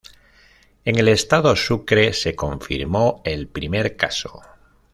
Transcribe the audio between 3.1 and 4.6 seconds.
el primer caso.